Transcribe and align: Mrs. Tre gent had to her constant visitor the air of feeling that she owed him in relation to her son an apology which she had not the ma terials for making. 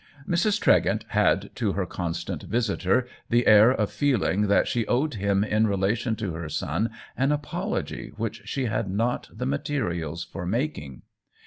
Mrs. 0.27 0.59
Tre 0.59 0.81
gent 0.81 1.05
had 1.09 1.51
to 1.57 1.73
her 1.73 1.85
constant 1.85 2.41
visitor 2.41 3.07
the 3.29 3.45
air 3.45 3.69
of 3.69 3.91
feeling 3.91 4.47
that 4.47 4.67
she 4.67 4.87
owed 4.87 5.13
him 5.13 5.43
in 5.43 5.67
relation 5.67 6.15
to 6.15 6.33
her 6.33 6.49
son 6.49 6.89
an 7.15 7.31
apology 7.31 8.11
which 8.17 8.41
she 8.45 8.65
had 8.65 8.89
not 8.89 9.29
the 9.31 9.45
ma 9.45 9.57
terials 9.57 10.25
for 10.27 10.43
making. 10.47 11.03